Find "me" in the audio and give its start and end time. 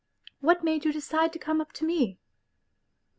1.85-2.17